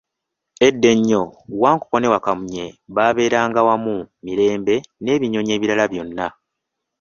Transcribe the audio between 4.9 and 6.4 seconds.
n'ebinyonyi ebirala byonna.